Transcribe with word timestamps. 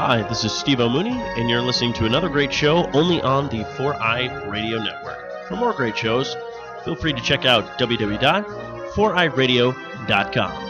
Hi, 0.00 0.22
this 0.22 0.44
is 0.44 0.52
Steve 0.52 0.78
O'Mooney, 0.78 1.10
and 1.10 1.50
you're 1.50 1.60
listening 1.60 1.92
to 1.94 2.04
another 2.04 2.28
great 2.28 2.52
show 2.52 2.88
only 2.92 3.20
on 3.20 3.48
the 3.48 3.64
4i 3.64 4.48
Radio 4.48 4.80
Network. 4.80 5.48
For 5.48 5.56
more 5.56 5.72
great 5.72 5.98
shows, 5.98 6.36
feel 6.84 6.94
free 6.94 7.12
to 7.12 7.20
check 7.20 7.44
out 7.44 7.64
www.4iradio.com. 7.80 10.67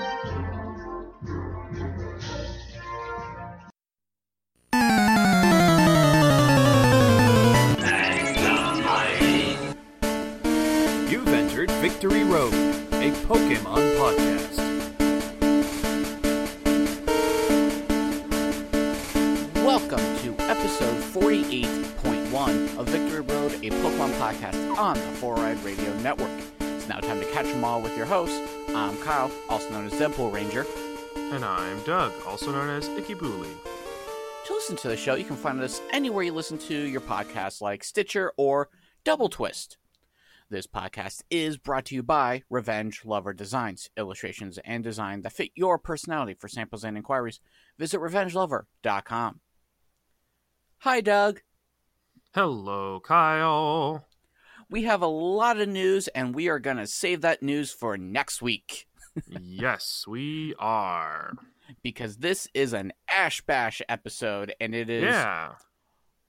also 30.18 30.32
known 30.32 30.40
as 30.40 30.58
Deadpool 30.58 30.66
Ranger. 30.66 30.66
And 31.34 31.44
I'm 31.44 31.80
Doug, 31.82 32.12
also 32.26 32.52
known 32.52 32.68
as 32.68 32.88
Icky 32.88 33.14
Booley. 33.14 33.50
To 34.46 34.52
listen 34.52 34.76
to 34.76 34.88
the 34.88 34.96
show, 34.96 35.14
you 35.14 35.24
can 35.24 35.36
find 35.36 35.60
us 35.60 35.80
anywhere 35.92 36.24
you 36.24 36.32
listen 36.32 36.58
to 36.58 36.74
your 36.74 37.00
podcasts 37.00 37.60
like 37.60 37.84
Stitcher 37.84 38.32
or 38.36 38.68
Double 39.04 39.28
Twist. 39.28 39.78
This 40.50 40.66
podcast 40.66 41.22
is 41.30 41.58
brought 41.58 41.84
to 41.86 41.94
you 41.94 42.02
by 42.02 42.42
Revenge 42.48 43.02
Lover 43.04 43.34
Designs, 43.34 43.90
illustrations 43.98 44.58
and 44.64 44.82
design 44.82 45.20
that 45.22 45.32
fit 45.32 45.50
your 45.54 45.78
personality. 45.78 46.34
For 46.34 46.48
samples 46.48 46.84
and 46.84 46.96
inquiries, 46.96 47.40
visit 47.78 48.00
revengelover.com. 48.00 49.40
Hi, 50.78 51.00
Doug. 51.00 51.42
Hello, 52.34 53.00
Kyle. 53.00 54.06
We 54.70 54.84
have 54.84 55.02
a 55.02 55.06
lot 55.06 55.60
of 55.60 55.68
news, 55.68 56.08
and 56.08 56.34
we 56.34 56.48
are 56.48 56.58
going 56.58 56.76
to 56.78 56.86
save 56.86 57.20
that 57.22 57.42
news 57.42 57.72
for 57.72 57.96
next 57.96 58.42
week 58.42 58.86
yes, 59.26 60.04
we 60.06 60.54
are. 60.58 61.32
because 61.82 62.16
this 62.18 62.48
is 62.54 62.72
an 62.72 62.92
Ash 63.10 63.40
Bash 63.42 63.82
episode, 63.88 64.54
and 64.60 64.74
it 64.74 64.88
is 64.88 65.02
Yeah. 65.04 65.54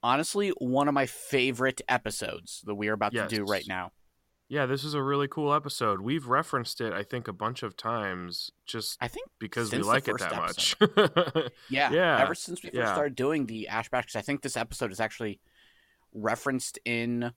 honestly 0.04 0.50
one 0.58 0.88
of 0.88 0.94
my 0.94 1.06
favorite 1.06 1.82
episodes 1.88 2.62
that 2.66 2.76
we 2.76 2.88
are 2.90 2.94
about 2.94 3.14
to 3.14 3.28
do 3.28 3.44
right 3.46 3.66
now. 3.68 3.92
Yeah, 4.52 4.66
this 4.66 4.84
is 4.84 4.96
a 4.96 5.04
really 5.04 5.28
cool 5.28 5.54
episode. 5.54 6.02
We've 6.02 6.26
referenced 6.28 6.82
it, 6.82 6.92
I 6.92 7.04
think, 7.04 7.28
a 7.28 7.34
bunch 7.34 7.62
of 7.62 7.78
times 7.78 8.50
just 8.66 8.98
I 9.00 9.08
think 9.08 9.30
because 9.38 9.72
we 9.72 9.78
like 9.80 10.08
it 10.08 10.18
that 10.18 10.36
much. 10.36 10.76
Yeah, 11.70 11.92
Yeah, 11.92 12.20
Ever 12.20 12.34
since 12.34 12.64
we 12.64 12.70
first 12.70 12.78
yeah. 12.80 12.94
started 12.94 13.16
doing 13.16 13.46
the 13.46 13.68
Ash 13.68 13.90
Bash, 13.90 14.08
'cause 14.08 14.16
I 14.16 14.22
think 14.22 14.42
this 14.42 14.58
episode 14.58 14.92
is 14.92 15.00
actually 15.00 15.40
referenced 16.14 16.80
in 16.86 17.32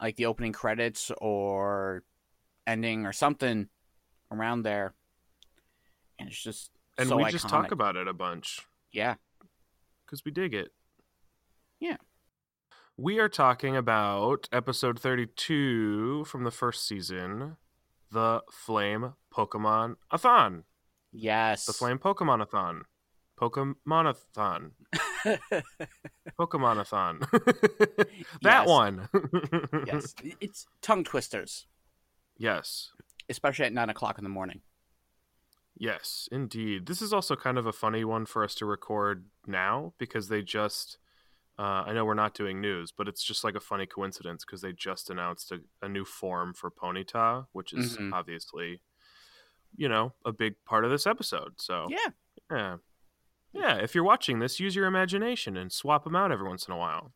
like 0.00 0.16
the 0.16 0.26
opening 0.26 0.52
credits 0.52 1.10
or 1.18 2.02
ending 2.66 3.04
or 3.06 3.12
something 3.12 3.68
around 4.30 4.62
there, 4.62 4.94
and 6.18 6.28
it's 6.28 6.42
just 6.42 6.70
and 6.98 7.08
so 7.08 7.16
we 7.16 7.24
iconic. 7.24 7.30
just 7.30 7.48
talk 7.48 7.70
about 7.72 7.96
it 7.96 8.08
a 8.08 8.12
bunch 8.12 8.60
yeah, 8.92 9.14
because 10.04 10.24
we 10.24 10.30
dig 10.30 10.54
it. 10.54 10.68
Yeah. 11.80 11.96
We 12.98 13.18
are 13.18 13.28
talking 13.28 13.76
about 13.76 14.48
episode 14.50 14.98
32 14.98 16.24
from 16.24 16.44
the 16.44 16.50
first 16.50 16.88
season, 16.88 17.58
the 18.10 18.42
Flame 18.50 19.12
Pokemon 19.34 19.96
Athon. 20.10 20.62
yes, 21.12 21.66
The 21.66 21.74
Flame 21.74 21.98
Pokemon-a-thon. 21.98 22.84
Pokemon-a-thon. 23.38 24.70
Pokemon-a-thon. 26.38 27.20
that 28.42 28.42
Yes. 28.42 28.66
one. 28.68 29.08
yes, 29.86 30.14
it's 30.40 30.66
tongue 30.80 31.04
twisters, 31.04 31.66
Yes. 32.38 32.92
Especially 33.28 33.64
at 33.66 33.72
nine 33.72 33.90
o'clock 33.90 34.18
in 34.18 34.24
the 34.24 34.30
morning. 34.30 34.60
Yes, 35.78 36.28
indeed. 36.32 36.86
This 36.86 37.02
is 37.02 37.12
also 37.12 37.36
kind 37.36 37.58
of 37.58 37.66
a 37.66 37.72
funny 37.72 38.04
one 38.04 38.24
for 38.24 38.42
us 38.42 38.54
to 38.56 38.66
record 38.66 39.26
now 39.46 39.92
because 39.98 40.28
they 40.28 40.42
just. 40.42 40.98
Uh, 41.58 41.84
I 41.86 41.94
know 41.94 42.04
we're 42.04 42.12
not 42.14 42.34
doing 42.34 42.60
news, 42.60 42.92
but 42.96 43.08
it's 43.08 43.22
just 43.24 43.42
like 43.42 43.54
a 43.54 43.60
funny 43.60 43.86
coincidence 43.86 44.44
because 44.44 44.60
they 44.60 44.72
just 44.74 45.08
announced 45.08 45.50
a, 45.52 45.60
a 45.80 45.88
new 45.88 46.04
form 46.04 46.52
for 46.52 46.70
Ponyta, 46.70 47.46
which 47.52 47.72
is 47.72 47.96
Mhm. 47.96 48.12
obviously, 48.12 48.82
you 49.74 49.88
know, 49.88 50.12
a 50.26 50.32
big 50.32 50.62
part 50.66 50.84
of 50.84 50.90
this 50.90 51.06
episode. 51.06 51.54
So 51.58 51.86
Yeah, 51.88 52.10
yeah, 52.50 52.76
yeah. 53.54 53.76
If 53.76 53.94
you're 53.94 54.04
watching 54.04 54.38
this, 54.38 54.60
use 54.60 54.76
your 54.76 54.84
imagination 54.84 55.56
and 55.56 55.72
swap 55.72 56.04
them 56.04 56.14
out 56.14 56.30
every 56.30 56.46
once 56.46 56.68
in 56.68 56.74
a 56.74 56.76
while. 56.76 57.14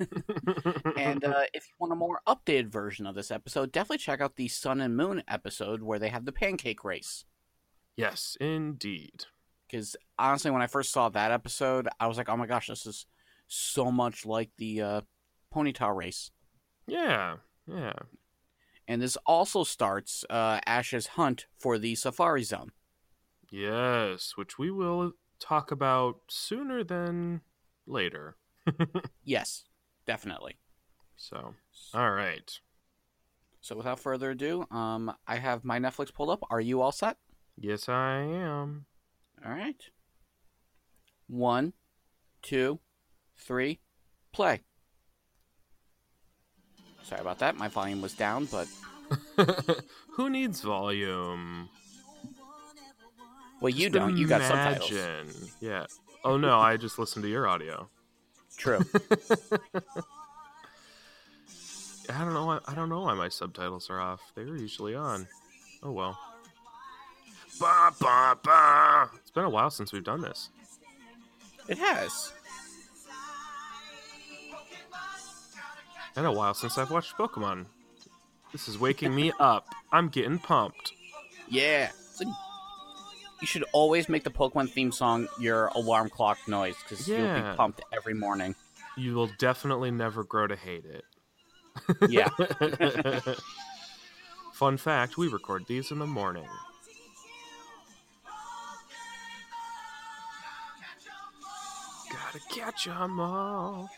and 0.96 1.24
uh, 1.24 1.42
if 1.52 1.66
you 1.68 1.74
want 1.78 1.92
a 1.92 1.96
more 1.96 2.20
updated 2.26 2.68
version 2.68 3.06
of 3.06 3.14
this 3.14 3.30
episode, 3.30 3.72
definitely 3.72 3.98
check 3.98 4.20
out 4.20 4.36
the 4.36 4.48
Sun 4.48 4.80
and 4.80 4.96
Moon 4.96 5.22
episode 5.28 5.82
where 5.82 5.98
they 5.98 6.08
have 6.08 6.24
the 6.24 6.32
pancake 6.32 6.84
race. 6.84 7.24
yes, 7.96 8.36
indeed. 8.40 9.24
because 9.66 9.96
honestly, 10.18 10.50
when 10.50 10.62
I 10.62 10.66
first 10.66 10.92
saw 10.92 11.08
that 11.10 11.32
episode, 11.32 11.88
I 12.00 12.06
was 12.06 12.16
like, 12.18 12.28
"Oh 12.28 12.36
my 12.36 12.46
gosh, 12.46 12.68
this 12.68 12.86
is 12.86 13.06
so 13.46 13.90
much 13.90 14.24
like 14.26 14.50
the 14.56 14.82
uh, 14.82 15.00
Ponyta 15.54 15.94
race." 15.94 16.30
Yeah, 16.86 17.36
yeah. 17.66 17.94
And 18.88 19.02
this 19.02 19.16
also 19.26 19.64
starts 19.64 20.24
uh, 20.30 20.60
Ash's 20.66 21.08
hunt 21.08 21.46
for 21.58 21.76
the 21.78 21.96
Safari 21.96 22.44
Zone. 22.44 22.70
Yes, 23.50 24.34
which 24.36 24.58
we 24.58 24.70
will 24.70 25.12
talk 25.40 25.70
about 25.72 26.20
sooner 26.28 26.84
than 26.84 27.40
later. 27.86 28.36
Yes, 29.24 29.64
definitely. 30.06 30.56
So, 31.16 31.54
all 31.94 32.10
right. 32.12 32.50
So 33.60 33.76
without 33.76 33.98
further 33.98 34.30
ado, 34.30 34.64
um, 34.70 35.12
I 35.26 35.36
have 35.36 35.64
my 35.64 35.80
Netflix 35.80 36.14
pulled 36.14 36.30
up. 36.30 36.44
Are 36.50 36.60
you 36.60 36.80
all 36.80 36.92
set? 36.92 37.16
Yes, 37.58 37.88
I 37.88 38.18
am. 38.18 38.86
All 39.44 39.50
right. 39.50 39.82
One, 41.26 41.72
two, 42.42 42.78
three, 43.36 43.80
play. 44.32 44.60
Sorry 47.02 47.20
about 47.20 47.40
that. 47.40 47.56
My 47.56 47.66
volume 47.68 48.00
was 48.00 48.14
down, 48.14 48.46
but 48.46 48.68
Who 50.12 50.30
needs 50.30 50.60
volume? 50.60 51.68
well, 53.60 53.70
you 53.70 53.86
Just 53.88 53.92
don't. 53.92 54.16
You 54.16 54.26
got 54.26 54.42
subtitles. 54.42 54.90
imagine. 54.90 55.28
Yeah. 55.60 55.86
Oh 56.24 56.36
no, 56.36 56.58
I 56.58 56.76
just 56.76 56.98
listened 56.98 57.22
to 57.24 57.28
your 57.28 57.46
audio. 57.48 57.88
True. 58.56 58.78
I 62.08 62.24
don't 62.24 62.34
know. 62.34 62.46
Why, 62.46 62.60
I 62.66 62.74
don't 62.74 62.88
know 62.88 63.00
why 63.02 63.14
my 63.14 63.28
subtitles 63.28 63.90
are 63.90 64.00
off. 64.00 64.20
They 64.34 64.44
were 64.44 64.56
usually 64.56 64.94
on. 64.94 65.26
Oh 65.82 65.92
well. 65.92 66.18
Ba, 67.58 67.90
ba, 68.00 68.38
ba. 68.42 69.10
It's 69.16 69.30
been 69.30 69.44
a 69.44 69.50
while 69.50 69.70
since 69.70 69.92
we've 69.92 70.04
done 70.04 70.20
this. 70.20 70.50
it 71.68 71.78
has. 71.78 72.32
Been 76.14 76.24
a 76.26 76.32
while 76.32 76.54
since 76.54 76.78
I've 76.78 76.90
watched 76.90 77.16
Pokemon. 77.16 77.66
This 78.52 78.68
is 78.68 78.78
waking 78.78 79.14
me 79.14 79.32
up. 79.38 79.66
I'm 79.92 80.08
getting 80.08 80.38
pumped. 80.38 80.92
Yeah. 81.48 81.90
It's 82.10 82.20
like- 82.22 82.34
you 83.40 83.46
should 83.46 83.64
always 83.72 84.08
make 84.08 84.24
the 84.24 84.30
Pokemon 84.30 84.70
theme 84.70 84.92
song 84.92 85.28
your 85.38 85.66
alarm 85.68 86.08
clock 86.08 86.38
noise 86.48 86.74
because 86.82 87.06
you'll 87.08 87.34
be 87.34 87.56
pumped 87.56 87.80
every 87.92 88.14
morning. 88.14 88.54
You 88.96 89.14
will 89.14 89.30
definitely 89.38 89.90
never 89.90 90.24
grow 90.24 90.46
to 90.46 90.56
hate 90.56 90.84
it. 90.84 91.04
Yeah. 92.08 92.28
Fun 94.54 94.78
fact: 94.78 95.18
we 95.18 95.28
record 95.28 95.66
these 95.66 95.90
in 95.90 95.98
the 95.98 96.06
morning. 96.06 96.46
Gotta 102.10 102.40
catch 102.48 102.88
'em 102.88 103.20
all. 103.20 103.90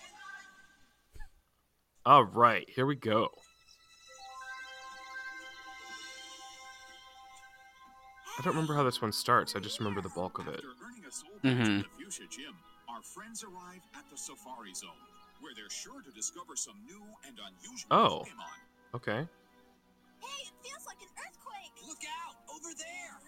All 2.05 2.25
right, 2.25 2.69
here 2.69 2.87
we 2.87 2.97
go. 2.97 3.29
I 8.39 8.43
don't 8.43 8.55
remember 8.55 8.75
how 8.75 8.85
this 8.85 9.03
one 9.03 9.11
starts. 9.13 9.57
I 9.57 9.59
just 9.59 9.81
remember 9.81 10.01
the 10.01 10.11
bulk 10.11 10.39
of 10.39 10.47
it. 10.49 10.57
After 10.57 10.69
earning 10.85 11.05
a 11.05 11.11
soul 11.11 11.31
Mhm. 11.43 11.43
badge 11.43 11.69
at 11.69 11.83
the 11.99 12.05
Fuchsia 12.05 12.27
Gym, 12.29 12.57
our 12.89 13.03
friends 13.03 13.43
arrive 13.43 13.83
at 13.95 14.09
the 14.11 14.17
Safari 14.17 14.73
Zone, 14.75 14.91
where 15.41 15.53
they're 15.55 15.71
sure 15.71 16.01
to 16.03 16.11
discover 16.13 16.55
some 16.55 16.81
new 16.87 17.03
and 17.25 17.39
unusual 17.39 17.87
Oh. 17.91 18.25
Pokemon. 18.25 18.59
Okay. 18.95 19.29
Hey, 20.21 20.43
it 20.47 20.53
feels 20.63 20.87
like 20.87 21.03
an 21.03 21.09
earthquake. 21.19 21.73
Look 21.87 22.05
out! 22.05 22.37
Over 22.49 22.75
there! 22.75 23.21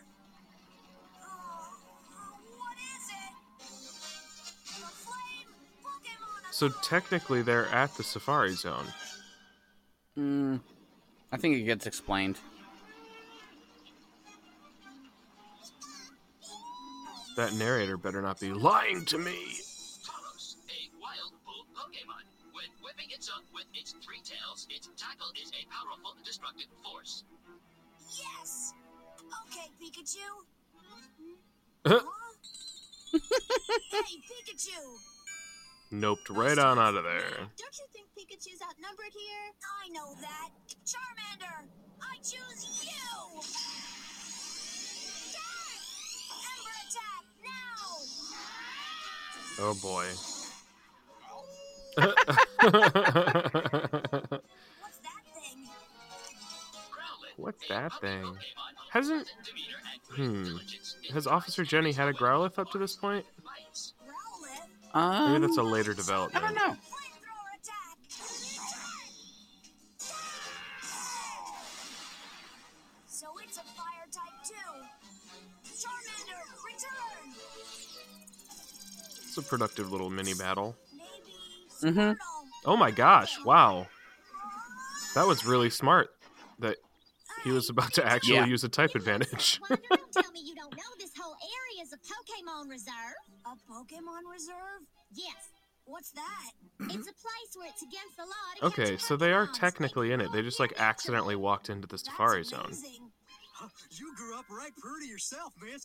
Oh, 1.23 1.79
what 2.57 2.79
is 2.79 3.09
it? 3.11 3.35
A 4.85 4.89
flame 4.89 5.55
Pokemon. 5.83 6.53
So 6.55 6.69
technically, 6.69 7.43
they're 7.43 7.67
at 7.69 7.95
the 7.97 8.05
Safari 8.05 8.55
Zone. 8.55 8.93
Mm, 10.17 10.61
I 11.33 11.37
think 11.37 11.57
it 11.57 11.63
gets 11.65 11.87
explained. 11.87 12.39
That 17.41 17.55
narrator 17.55 17.97
better 17.97 18.21
not 18.21 18.39
be 18.39 18.53
lying 18.53 19.07
to 19.07 19.17
me. 19.17 19.33
Pokemon. 21.73 22.25
When 22.53 22.69
whipping 22.85 23.09
its 23.09 23.31
up 23.31 23.45
with 23.55 23.65
its 23.73 23.93
three 24.05 24.21
tails, 24.23 24.67
its 24.69 24.91
tackle 24.99 25.33
is 25.41 25.51
a 25.57 25.65
powerful 25.73 26.21
destructive 26.23 26.67
force. 26.85 27.25
Yes! 28.13 28.75
Okay, 29.49 29.71
Pikachu. 29.81 30.21
Huh? 31.87 32.01
Huh? 32.05 33.19
hey, 33.91 34.21
Pikachu! 34.29 34.99
Noped 35.91 36.37
right 36.37 36.59
on 36.59 36.79
out 36.79 36.95
of 36.95 37.05
there. 37.05 37.49
Don't 37.57 37.79
you 37.79 37.87
think 37.95 38.07
Pikachu's 38.13 38.61
outnumbered 38.61 39.15
here? 39.17 39.55
I 39.83 39.89
know 39.89 40.13
that. 40.21 40.51
Charmander, 40.85 41.65
I 42.03 42.17
choose 42.17 42.85
you! 42.85 44.20
Ember 46.91 46.99
attack, 46.99 47.25
now! 49.59 49.63
Oh 49.63 49.75
boy. 49.83 50.07
What's 54.81 54.99
that 54.99 55.23
thing? 55.35 55.69
What's 57.37 57.69
that 57.69 57.93
thing? 58.01 58.37
Hasn't- 58.91 59.27
with 59.27 59.47
demeanor 59.47 59.77
and 59.93 60.01
great 60.09 60.27
Hmm. 60.27 60.57
Has 61.15 61.27
Officer 61.27 61.65
Jenny 61.65 61.93
had 61.93 62.09
a 62.09 62.13
quick 62.13 62.23
Growlithe 62.31 62.59
up 62.59 62.71
to 62.73 62.79
this 62.79 62.97
point? 62.97 63.25
bites. 63.45 63.95
Growlithe? 64.05 64.97
Um, 64.97 65.33
Maybe 65.33 65.47
that's 65.47 65.59
a 65.59 65.63
later 65.63 65.95
development. 65.95 66.45
I 66.45 66.49
don't 66.49 66.57
know. 66.57 66.77
It's 79.31 79.39
a 79.39 79.43
productive 79.43 79.93
little 79.93 80.11
mini 80.11 80.35
battle. 80.35 80.75
Maybe 81.83 81.95
Mhm. 81.97 82.17
Oh 82.65 82.77
my 82.77 82.91
gosh! 82.91 83.39
Wow, 83.45 83.87
that 85.15 85.25
was 85.25 85.47
really 85.47 85.71
smart. 85.71 86.11
That 86.59 86.79
he 87.45 87.53
was 87.53 87.71
about 87.71 87.93
to 87.95 88.05
actually 88.05 88.35
Yeah. 88.35 88.47
use 88.47 88.65
a 88.65 88.69
type 88.69 88.97
advantage. 88.97 89.61
Wonder, 89.71 89.81
don't 89.89 90.13
tell 90.13 90.33
me 90.33 90.41
you 90.41 90.57
don't 90.57 90.75
know 90.77 90.83
this 90.99 91.13
whole 91.17 91.37
area 91.37 91.83
is 91.85 91.93
a 91.93 91.99
Pokemon 91.99 92.69
reserve. 92.69 93.15
A 93.47 93.51
Pokemon 93.73 94.29
reserve? 94.33 94.83
Yes. 95.13 95.37
What's 95.85 96.11
that? 96.11 96.51
It's 96.81 97.09
a 97.09 97.13
place 97.13 97.51
where 97.55 97.69
it's 97.69 97.83
against 97.83 98.17
the 98.17 98.25
law 98.25 98.51
to 98.59 98.67
okay, 98.67 98.91
catch 98.97 99.01
so 99.01 99.17
they 99.17 99.33
are 99.33 99.47
technically 99.47 100.11
in 100.11 100.21
it. 100.21 100.33
They 100.33 100.43
just 100.43 100.59
like 100.59 100.73
accidentally 100.81 101.37
walked 101.37 101.71
into 101.71 101.87
the 101.87 101.93
That's 101.93 102.05
Safari 102.05 102.43
Zone. 102.43 102.73
Amazing. 103.61 103.97
You 103.99 104.15
grew 104.17 104.37
up 104.39 104.47
right 104.51 104.73
pretty 104.81 105.07
yourself, 105.07 105.53
man. 105.61 105.79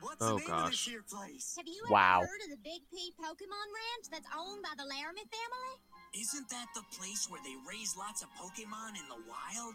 What's 0.00 0.22
Oh, 0.22 0.36
the 0.36 0.44
name 0.44 0.50
of 0.50 0.70
this 0.70 0.84
gosh. 0.84 0.88
here 0.88 1.02
place? 1.02 1.54
Have 1.56 1.66
you 1.66 1.82
Wow. 1.88 2.20
ever 2.20 2.26
heard 2.26 2.42
of 2.44 2.50
the 2.50 2.62
Big 2.62 2.82
P 2.90 3.12
Pokemon 3.18 3.68
Ranch 3.72 4.06
that's 4.10 4.28
owned 4.36 4.62
by 4.62 4.74
the 4.76 4.84
Laramie 4.84 5.24
family? 5.26 5.74
Isn't 6.14 6.48
that 6.50 6.68
the 6.74 6.82
place 6.96 7.28
where 7.30 7.40
they 7.42 7.56
raise 7.66 7.96
lots 7.96 8.22
of 8.22 8.28
Pokemon 8.34 8.98
in 8.98 9.06
the 9.08 9.20
wild? 9.28 9.74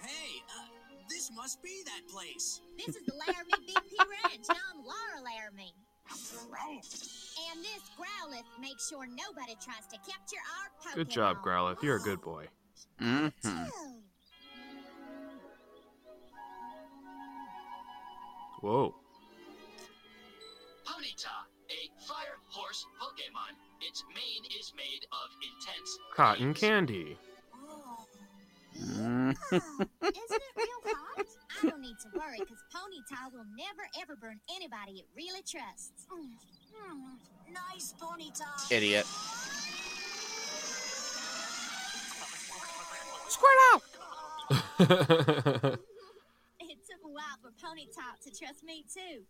Hey, 0.00 0.42
uh, 0.58 0.66
this 1.08 1.30
must 1.34 1.62
be 1.62 1.82
that 1.84 2.02
place. 2.08 2.60
This 2.76 2.96
is 2.96 3.04
the 3.06 3.14
Laramie 3.14 3.60
Big 3.66 3.82
P 3.90 3.96
Ranch, 4.06 4.48
and 4.48 4.58
I'm 4.70 4.84
Laura 4.84 5.22
Laramie. 5.22 5.74
And 6.08 7.62
this 7.62 7.82
Growlithe 7.98 8.60
makes 8.60 8.88
sure 8.88 9.06
nobody 9.06 9.56
tries 9.62 9.86
to 9.90 9.98
capture 9.98 10.42
our 10.58 10.70
Pokemon. 10.82 10.94
Good 10.94 11.10
job, 11.10 11.42
Growlithe. 11.42 11.82
You're 11.82 11.96
a 11.96 12.00
good 12.00 12.20
boy. 12.20 12.48
hmm 12.98 13.28
Whoa. 18.60 18.94
Ponyta, 20.86 21.34
a 21.70 21.90
fire 22.06 22.38
horse 22.48 22.86
Pokemon. 23.00 23.54
Its 23.82 24.02
mane 24.14 24.44
is 24.58 24.72
made 24.76 25.04
of 25.12 25.30
intense 25.42 25.98
Cotton 26.14 26.54
flames. 26.54 26.60
candy. 26.60 27.18
Oh. 27.54 28.06
Mm. 28.80 29.36
Isn't 29.52 29.70
it 30.02 30.42
real 30.56 30.82
hot? 30.84 31.26
I 31.62 31.68
don't 31.68 31.80
need 31.80 31.96
to 32.02 32.08
worry 32.18 32.38
because 32.38 32.62
Ponyta 32.74 33.32
will 33.32 33.46
never 33.56 33.88
ever 34.00 34.16
burn 34.16 34.40
anybody 34.54 35.00
it 35.00 35.06
really 35.14 35.42
trusts. 35.42 36.06
Nice 37.52 37.94
Ponyta. 38.00 38.72
Idiot. 38.72 39.06
Squirtle! 43.28 43.82
It 46.58 46.78
took 46.88 47.04
a 47.04 47.08
while 47.08 47.38
for 47.96 48.12
to 48.22 48.30
trust 48.36 48.62
me 48.64 48.84
too. 48.92 49.24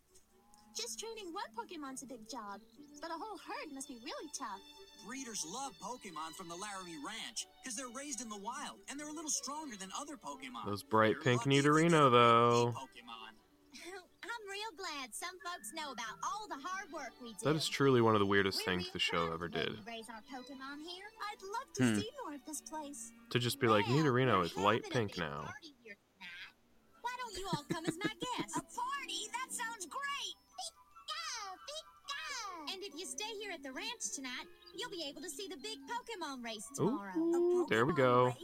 Just 0.77 1.01
training 1.01 1.33
one 1.33 1.49
Pokemon's 1.57 2.03
a 2.03 2.07
big 2.07 2.29
job, 2.29 2.61
but 3.01 3.09
a 3.11 3.15
whole 3.15 3.39
herd 3.39 3.73
must 3.73 3.89
be 3.89 3.97
really 4.05 4.29
tough. 4.37 4.61
Breeders 5.07 5.47
love 5.49 5.73
Pokemon 5.81 6.35
from 6.37 6.49
the 6.49 6.57
Laramie 6.57 6.99
Ranch 7.07 7.47
because 7.63 7.77
they're 7.77 7.89
raised 7.97 8.21
in 8.21 8.29
the 8.29 8.37
wild 8.37 8.77
and 8.91 8.99
they're 9.01 9.09
a 9.09 9.13
little 9.13 9.31
stronger 9.31 9.77
than 9.77 9.89
other 9.99 10.17
Pokemon. 10.17 10.67
Those 10.67 10.83
bright 10.83 11.13
You're 11.13 11.23
pink 11.23 11.47
lucky 11.47 11.57
if 11.57 11.65
you 11.65 11.71
Nidorino, 11.71 12.11
though. 12.11 12.75
I'm 14.27 14.45
real 14.51 14.73
glad 14.77 15.15
some 15.15 15.37
folks 15.41 15.73
know 15.73 15.93
about 15.93 16.17
all 16.23 16.47
the 16.49 16.61
hard 16.61 16.93
work 16.93 17.13
we 17.23 17.31
do. 17.41 17.45
That 17.45 17.57
is 17.57 17.69
truly 17.69 18.01
one 18.03 18.15
of 18.15 18.21
the 18.21 18.27
weirdest 18.27 18.61
We're 18.67 18.73
things 18.75 18.91
the 18.93 18.99
show 18.99 19.33
ever 19.33 19.47
of 19.47 19.53
the 19.53 19.59
way 19.59 19.65
did. 19.65 19.73
we 19.87 19.93
Raise 19.93 20.09
our 20.11 20.21
Pokemon 20.29 20.85
here. 20.85 21.07
I'd 21.31 21.43
love 21.43 21.69
to 21.77 21.85
Hmm. 21.85 22.01
see 22.01 22.11
more 22.25 22.35
of 22.35 22.45
this 22.45 22.61
place. 22.61 23.13
To 23.31 23.39
just 23.39 23.61
be 23.61 23.67
like, 23.69 23.85
Nidorino 23.87 24.45
is 24.45 24.57
light 24.57 24.85
pink 24.91 25.17
now. 25.17 25.43
party 25.45 25.75
here 25.85 25.97
tonight. 25.97 27.01
Why 27.03 27.13
don't 27.19 27.25
you 27.38 27.47
all 27.53 27.65
come 27.71 27.85
as 27.87 27.97
my 28.03 28.11
guests? 28.11 28.56
a 28.56 28.62
party? 28.62 29.21
That 29.33 29.49
sounds 29.53 29.87
great. 29.87 30.35
Pika, 30.56 31.27
Pika. 31.69 32.75
And 32.75 32.83
if 32.83 32.94
you 32.99 33.06
stay 33.06 33.31
here 33.41 33.53
at 33.53 33.62
the 33.62 33.73
ranch 33.73 34.12
tonight, 34.15 34.47
you'll 34.75 34.91
be 34.91 35.05
able 35.09 35.23
to 35.23 35.31
see 35.31 35.49
the 35.49 35.56
big 35.56 35.79
Pokemon 35.85 36.44
race 36.44 36.67
tomorrow. 36.75 37.17
Ooh, 37.17 37.67
there 37.69 37.87
we 37.87 37.94
go. 37.94 38.35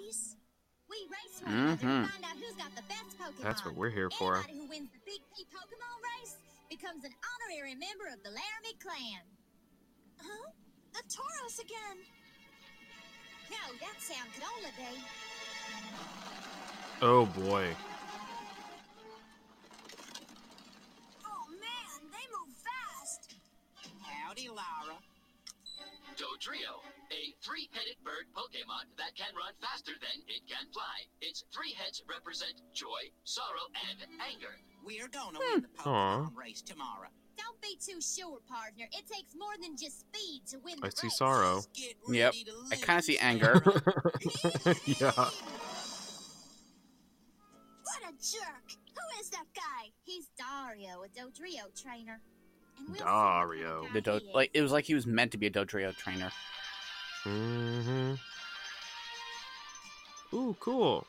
We 0.92 1.08
race 1.08 1.40
one 1.40 1.54
another 1.54 1.76
to 1.76 1.86
mm-hmm. 1.86 2.04
find 2.04 2.24
out 2.24 2.36
who's 2.36 2.56
got 2.56 2.74
the 2.76 2.84
best 2.88 3.16
Pokemon. 3.16 3.42
That's 3.42 3.64
what 3.64 3.74
we're 3.74 3.90
here 3.90 4.10
for. 4.10 4.36
Anybody 4.36 4.58
who 4.58 4.68
wins 4.68 4.90
the 4.92 5.00
Big 5.06 5.20
P 5.32 5.46
Pokemon 5.48 5.96
race 6.20 6.36
becomes 6.68 7.04
an 7.04 7.12
honorary 7.24 7.74
member 7.74 8.12
of 8.12 8.22
the 8.22 8.30
Laramie 8.30 8.76
clan. 8.76 9.24
Huh? 10.20 10.52
The 10.92 11.02
Tauros 11.08 11.58
again. 11.60 12.04
No, 13.50 13.72
that 13.80 13.96
sound 14.00 14.28
could 14.34 14.44
only 14.56 14.70
be. 14.76 15.00
Oh 17.00 17.26
boy. 17.26 17.68
Howdy, 24.32 24.48
Laura. 24.48 24.96
Dodrio, 26.16 26.80
a 27.12 27.34
three-headed 27.44 27.96
bird 28.02 28.24
Pokemon 28.34 28.88
that 28.96 29.14
can 29.14 29.28
run 29.36 29.52
faster 29.60 29.92
than 30.00 30.24
it 30.26 30.40
can 30.48 30.72
fly. 30.72 31.04
Its 31.20 31.44
three 31.52 31.74
heads 31.76 32.02
represent 32.08 32.54
joy, 32.72 33.12
sorrow, 33.24 33.68
and 33.90 34.00
anger. 34.24 34.56
We're 34.82 35.08
gonna 35.08 35.38
win 35.38 35.60
the 35.60 35.68
hmm. 35.82 35.88
Aw. 35.90 36.24
Pokemon 36.24 36.34
race 36.34 36.62
tomorrow. 36.62 37.08
Don't 37.36 37.60
be 37.60 37.76
too 37.76 38.00
sure, 38.00 38.38
partner. 38.48 38.86
It 38.92 39.04
takes 39.06 39.34
more 39.36 39.52
than 39.60 39.76
just 39.76 40.00
speed 40.00 40.46
to 40.48 40.58
win 40.64 40.76
I 40.82 40.88
the 40.88 40.96
see 40.96 41.08
race. 41.08 41.18
sorrow. 41.18 41.60
Yep. 42.08 42.34
I 42.72 42.76
kind 42.76 42.98
of 43.00 43.04
see 43.04 43.18
anger. 43.18 43.60
Yeah. 44.86 45.12
What 47.84 48.00
a 48.08 48.12
jerk! 48.16 48.80
Who 48.96 49.20
is 49.20 49.28
that 49.28 49.44
guy? 49.54 49.92
He's 50.04 50.30
Dario, 50.38 51.02
a 51.04 51.08
Dodrio 51.08 51.68
trainer. 51.78 52.22
And 52.78 52.88
we'll 52.88 52.96
Dario. 52.98 53.86
The 53.92 53.98
of 53.98 54.04
do- 54.04 54.10
guy 54.10 54.18
he 54.18 54.26
is. 54.28 54.34
like 54.34 54.50
it 54.54 54.62
was 54.62 54.72
like 54.72 54.84
he 54.84 54.94
was 54.94 55.06
meant 55.06 55.32
to 55.32 55.38
be 55.38 55.46
a 55.46 55.50
Dodrio 55.50 55.96
trainer. 55.96 56.30
Mm-hmm. 57.24 58.14
Ooh, 60.34 60.56
cool. 60.60 61.06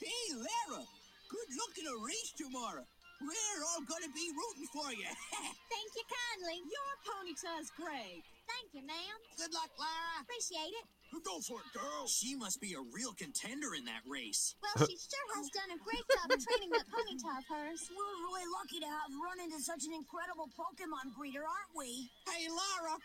Hey, 0.00 0.34
Lara. 0.34 0.84
Good 1.28 1.48
luck 1.58 1.78
in 1.78 1.86
a 1.86 2.04
race 2.04 2.32
tomorrow. 2.36 2.84
We're 3.22 3.62
all 3.70 3.82
gonna 3.86 4.10
be 4.10 4.26
rooting 4.34 4.66
for 4.74 4.90
you. 4.90 5.06
Thank 5.72 5.90
you 5.94 6.04
kindly. 6.10 6.58
Your 6.66 6.92
Ponyta's 7.06 7.70
great. 7.78 8.26
Thank 8.50 8.74
you, 8.74 8.82
ma'am. 8.82 9.18
Good 9.38 9.54
luck, 9.54 9.70
Lara. 9.78 10.26
Appreciate 10.26 10.74
it. 10.74 10.86
Go 11.22 11.38
for 11.38 11.62
it, 11.62 11.70
girl. 11.70 12.08
She 12.08 12.34
must 12.34 12.58
be 12.60 12.74
a 12.74 12.82
real 12.90 13.12
contender 13.14 13.78
in 13.78 13.84
that 13.84 14.02
race. 14.08 14.56
Well, 14.58 14.88
she 14.88 14.96
sure 14.98 15.28
has 15.38 15.46
done 15.54 15.70
a 15.70 15.78
great 15.78 16.02
job 16.10 16.34
training 16.48 16.74
that 16.74 16.88
Ponyta 16.90 17.38
of 17.38 17.46
hers. 17.46 17.86
We're 17.94 18.16
really 18.26 18.48
lucky 18.58 18.80
to 18.80 18.90
have 18.90 19.12
run 19.14 19.38
into 19.38 19.62
such 19.62 19.84
an 19.86 19.92
incredible 19.94 20.50
Pokemon 20.58 21.14
breeder, 21.14 21.46
aren't 21.46 21.72
we? 21.76 22.10
Hey, 22.26 22.48
Lara. 22.50 22.98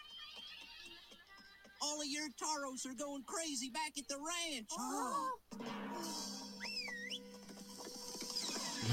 All 1.82 2.02
of 2.02 2.08
your 2.08 2.26
Tauros 2.42 2.90
are 2.90 2.98
going 2.98 3.22
crazy 3.28 3.70
back 3.70 3.94
at 4.00 4.08
the 4.08 4.18
ranch. 4.18 4.72
Oh. 4.74 5.38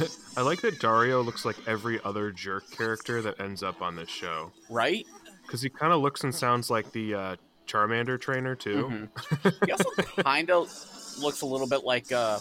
I 0.36 0.42
like 0.42 0.60
that 0.62 0.80
Dario 0.80 1.22
looks 1.22 1.44
like 1.44 1.56
every 1.66 2.00
other 2.04 2.30
jerk 2.30 2.70
character 2.70 3.22
that 3.22 3.40
ends 3.40 3.62
up 3.62 3.82
on 3.82 3.96
this 3.96 4.08
show. 4.08 4.52
Right? 4.70 5.06
Because 5.42 5.62
he 5.62 5.68
kind 5.68 5.92
of 5.92 6.00
looks 6.00 6.24
and 6.24 6.34
sounds 6.34 6.70
like 6.70 6.90
the 6.92 7.14
uh, 7.14 7.36
Charmander 7.66 8.20
trainer, 8.20 8.54
too. 8.54 9.08
Mhm. 9.12 9.66
He 9.66 9.72
also 9.72 9.90
kind 10.22 10.50
of 10.50 10.68
looks 11.20 11.42
a 11.42 11.46
little 11.46 11.68
bit 11.68 11.84
like 11.84 12.10
uh, 12.12 12.38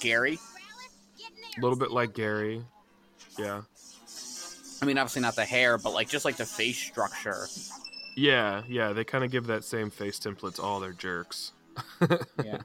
Gary. 0.00 0.36
Growlithe, 0.36 1.18
get 1.18 1.30
in 1.56 1.62
A 1.62 1.62
little 1.62 1.78
bit 1.78 1.90
like 1.90 2.14
Gary. 2.14 2.64
Yeah. 3.38 3.62
I 4.82 4.86
mean, 4.86 4.96
obviously 4.98 5.22
not 5.22 5.36
the 5.36 5.44
hair, 5.44 5.76
but 5.78 5.92
like 5.92 6.08
just 6.08 6.24
like 6.24 6.36
the 6.36 6.46
face 6.46 6.78
structure. 6.78 7.46
Yeah, 8.16 8.62
yeah, 8.68 8.92
they 8.92 9.04
kind 9.04 9.24
of 9.24 9.30
give 9.30 9.46
that 9.46 9.64
same 9.64 9.90
face 9.90 10.18
template 10.18 10.56
to 10.56 10.62
all 10.62 10.80
their 10.80 10.92
jerks. 10.92 11.52
Yeah. 12.44 12.58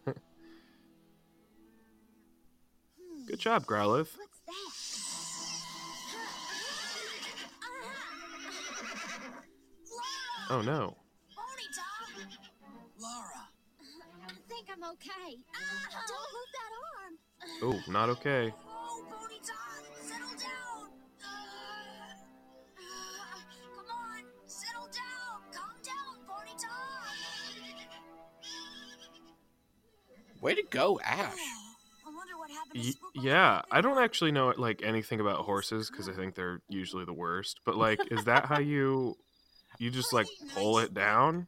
Good 3.25 3.39
job, 3.39 3.65
Growlithe. 3.65 4.15
What's? 4.45 5.01
Oh 10.47 10.61
no. 10.61 10.95
Ponyta! 11.35 11.89
Laura, 12.99 13.49
I 14.23 14.31
think 14.47 14.67
I'm 14.71 14.83
okay. 14.83 15.39
Don't 16.07 16.31
move 16.35 16.51
that 16.53 16.71
arm. 16.93 17.13
Oh, 17.63 17.91
not 17.91 18.09
okay. 18.09 18.53
Oh, 18.67 19.03
Ponyta, 19.09 19.59
settle 20.01 20.35
down. 20.37 20.91
Uh, 21.19 21.25
uh, 22.77 23.41
come 23.75 23.89
on, 23.89 24.23
settle 24.45 24.87
down. 24.93 25.41
Calm 25.51 25.81
down, 25.83 26.21
Ponyta. 26.29 26.75
Way 30.41 30.53
to 30.53 30.63
go, 30.69 30.99
Ash. 31.03 31.33
Y- 32.75 32.91
yeah, 33.15 33.61
I 33.71 33.79
don't 33.81 33.97
actually 33.97 34.31
know 34.31 34.53
like 34.57 34.81
anything 34.83 35.19
about 35.21 35.39
horses 35.45 35.89
because 35.89 36.09
I 36.09 36.13
think 36.13 36.35
they're 36.35 36.61
usually 36.67 37.05
the 37.05 37.13
worst. 37.13 37.61
But 37.65 37.75
like, 37.77 37.99
is 38.11 38.25
that 38.25 38.45
how 38.45 38.59
you 38.73 39.15
you 39.79 39.89
just 39.91 40.11
like 40.13 40.27
pull 40.53 40.79
it 40.79 40.93
down? 40.93 41.47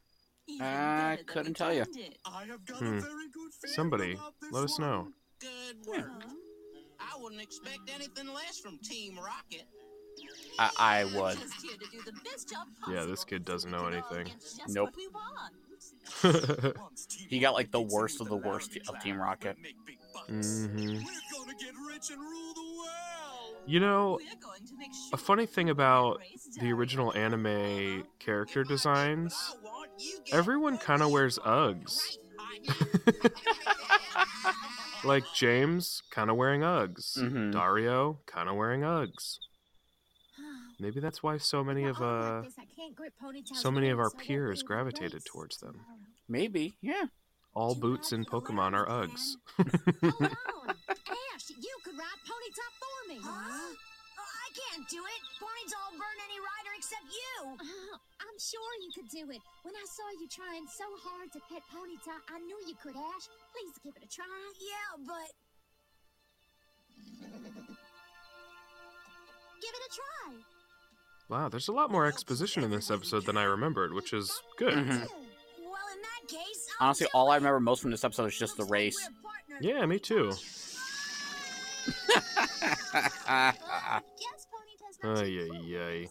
I 0.61 1.17
couldn't 1.27 1.55
tell 1.55 1.73
you. 1.73 1.85
I 2.25 2.45
have 2.45 2.63
got 2.65 2.77
Hmm. 2.77 2.85
a 2.85 3.01
very 3.01 3.27
good 3.33 3.51
feeling 3.61 3.75
Somebody, 3.75 4.17
let 4.51 4.63
us 4.63 4.79
know. 4.79 4.99
one. 5.01 5.13
Good 5.39 5.75
work. 5.85 6.23
I 6.99 7.17
wouldn't 7.21 7.41
expect 7.41 7.79
anything 7.93 8.27
less 8.33 8.57
from 8.59 8.77
Team 8.79 9.17
Rocket. 9.19 9.67
I, 10.57 10.71
I 10.79 11.03
would. 11.03 11.37
Just 11.37 11.61
here 11.61 11.73
to 11.77 11.85
do 11.91 12.01
the 12.03 12.13
best 12.23 12.49
job 12.49 12.67
Yeah, 12.89 13.03
this 13.05 13.23
kid 13.23 13.45
doesn't 13.45 13.69
know 13.69 13.85
anything. 13.85 14.31
Nope. 14.69 14.85
what 14.87 14.95
we 14.97 15.07
want. 15.09 16.77
Once 16.81 17.05
Team 17.05 17.27
He 17.29 17.37
got, 17.39 17.53
like, 17.53 17.69
the 17.71 17.81
worst 17.81 18.19
of 18.21 18.29
the 18.29 18.35
worst 18.37 18.77
of 18.89 18.99
Team 19.01 19.19
Rocket. 19.19 19.57
We'll 20.27 20.37
make 20.37 20.43
big 20.43 20.43
bucks. 20.43 20.65
hmm 20.65 20.77
We're 20.77 21.45
gonna 21.45 21.53
get 21.59 21.73
rich 21.89 22.09
and 22.11 22.19
rule 22.19 22.53
the 22.53 22.61
world. 22.77 23.63
You 23.65 23.79
know, 23.81 24.11
We're 24.21 24.39
going 24.41 24.65
to 24.67 24.77
make 24.77 24.91
a 25.13 25.17
funny 25.17 25.45
thing 25.45 25.69
about 25.69 26.21
the 26.61 26.71
original 26.71 27.13
anime 27.13 28.05
character 28.19 28.61
If 28.61 28.67
I 28.67 28.69
get 28.69 28.69
what 28.69 28.77
designs, 28.77 29.55
want, 29.63 29.89
everyone 30.31 30.77
kind 30.77 31.01
of 31.01 31.11
wears 31.11 31.37
want. 31.45 31.83
Uggs. 31.85 32.17
Like 35.03 35.23
James, 35.35 36.01
kind 36.11 36.29
of 36.29 36.37
wearing 36.37 36.61
Uggs. 36.61 37.17
Mhm. 37.17 37.51
Dario, 37.51 38.19
kind 38.25 38.49
of 38.49 38.55
wearing 38.55 38.81
Uggs. 38.81 39.37
Maybe 40.79 40.99
that's 40.99 41.21
why 41.21 41.37
so 41.37 41.63
many 41.63 41.85
of 41.85 42.01
uh 42.01 42.43
so 43.53 43.69
many 43.71 43.89
of 43.89 43.99
our 43.99 44.09
peers 44.09 44.63
gravitated 44.63 45.23
towards 45.25 45.57
them. 45.57 45.81
Maybe, 46.27 46.77
yeah. 46.81 47.05
All 47.57 47.73
boots 47.73 48.13
in 48.13 48.21
Pokemon 48.21 48.77
are 48.77 48.85
Uggs. 48.85 49.33
Hold 49.57 50.13
on. 50.21 50.77
Ash, 51.33 51.49
you 51.49 51.75
could 51.81 51.97
ride 51.97 52.21
Ponyta 52.21 52.65
for 52.77 52.99
me. 53.09 53.17
Huh? 53.17 53.73
I 54.13 54.47
can't 54.53 54.85
do 54.85 55.01
it. 55.01 55.21
Ponyta 55.41 55.77
will 55.89 55.97
burn 55.97 56.17
any 56.29 56.37
rider 56.37 56.77
except 56.77 57.09
you. 57.09 57.57
I'm 58.21 58.37
sure 58.37 58.71
you 58.85 58.91
could 58.93 59.09
do 59.09 59.33
it. 59.33 59.41
When 59.65 59.73
I 59.73 59.85
saw 59.89 60.05
you 60.21 60.29
trying 60.29 60.69
so 60.69 60.85
hard 61.01 61.33
to 61.33 61.39
pet 61.49 61.63
Ponyta, 61.73 62.21
I 62.29 62.37
knew 62.45 62.61
you 62.67 62.75
could, 62.77 62.95
Ash. 62.95 63.25
Please 63.49 63.73
give 63.83 63.97
it 63.97 64.05
a 64.05 64.07
try. 64.07 64.53
Yeah, 64.61 65.01
but... 65.01 65.33
Give 69.65 69.73
it 69.73 69.81
a 69.81 69.95
try. 69.97 70.37
Wow, 71.27 71.49
there's 71.49 71.69
a 71.69 71.73
lot 71.73 71.89
more 71.89 72.05
exposition 72.05 72.63
in 72.63 72.69
this 72.69 72.91
episode 72.91 73.25
than 73.25 73.35
I 73.35 73.45
remembered, 73.45 73.93
which 73.93 74.13
is 74.13 74.31
good. 74.59 74.75
Mhm. 74.75 75.26
Well, 75.97 76.01
in 76.01 76.01
that 76.01 76.27
case, 76.45 76.67
I'll 76.79 76.85
Honestly, 76.87 77.07
all 77.13 77.29
I 77.31 77.35
remember 77.35 77.59
most 77.59 77.81
from 77.81 77.91
this 77.91 78.03
episode 78.03 78.25
is 78.27 78.37
just 78.37 78.55
the 78.57 78.61
Looks 78.63 78.71
like 78.71 78.79
race. 78.79 79.09
Yeah, 79.61 79.85
me 79.85 79.99
too. 79.99 80.31
Yes, 84.19 84.47
Ponyta's 84.51 84.97
not 85.03 85.17
Ay, 85.19 85.47
ay, 85.51 85.77
ay. 85.77 86.09